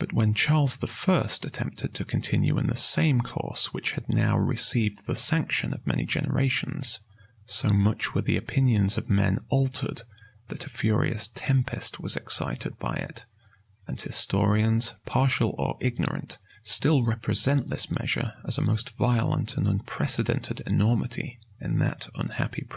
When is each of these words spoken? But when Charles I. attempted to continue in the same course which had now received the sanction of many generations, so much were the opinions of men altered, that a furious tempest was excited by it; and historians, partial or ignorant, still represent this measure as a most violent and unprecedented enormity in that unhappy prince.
But 0.00 0.12
when 0.12 0.34
Charles 0.34 0.76
I. 0.82 1.22
attempted 1.44 1.94
to 1.94 2.04
continue 2.04 2.58
in 2.58 2.66
the 2.66 2.74
same 2.74 3.20
course 3.20 3.72
which 3.72 3.92
had 3.92 4.08
now 4.08 4.36
received 4.36 5.06
the 5.06 5.14
sanction 5.14 5.72
of 5.72 5.86
many 5.86 6.04
generations, 6.04 6.98
so 7.46 7.68
much 7.72 8.14
were 8.16 8.20
the 8.22 8.36
opinions 8.36 8.98
of 8.98 9.08
men 9.08 9.38
altered, 9.50 10.02
that 10.48 10.66
a 10.66 10.70
furious 10.70 11.28
tempest 11.36 12.00
was 12.00 12.16
excited 12.16 12.80
by 12.80 12.94
it; 12.96 13.26
and 13.86 14.00
historians, 14.00 14.94
partial 15.06 15.54
or 15.56 15.78
ignorant, 15.80 16.38
still 16.64 17.04
represent 17.04 17.68
this 17.68 17.92
measure 17.92 18.34
as 18.44 18.58
a 18.58 18.60
most 18.60 18.90
violent 18.96 19.56
and 19.56 19.68
unprecedented 19.68 20.62
enormity 20.66 21.38
in 21.60 21.78
that 21.78 22.08
unhappy 22.16 22.62
prince. 22.62 22.72